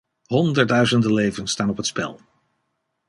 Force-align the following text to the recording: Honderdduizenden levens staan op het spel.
Honderdduizenden 0.27 1.11
levens 1.13 1.51
staan 1.51 1.69
op 1.69 1.77
het 1.77 1.85
spel. 1.85 2.19